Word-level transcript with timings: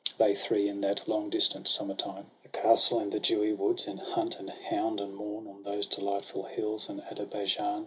They 0.17 0.33
three, 0.33 0.67
in 0.67 0.81
that 0.81 1.07
long 1.07 1.29
distant 1.29 1.67
summer 1.67 1.93
time 1.93 2.25
—■ 2.41 2.41
The 2.41 2.49
castle, 2.49 2.97
and 2.97 3.11
the 3.11 3.19
dewy 3.19 3.53
woods, 3.53 3.85
and 3.85 3.99
hunt 3.99 4.39
And 4.39 4.49
hound, 4.49 4.99
and 4.99 5.13
morn 5.15 5.45
on 5.45 5.61
those 5.61 5.85
delightful 5.85 6.41
hills 6.41 6.89
In 6.89 7.03
Ader 7.11 7.27
baijan. 7.27 7.79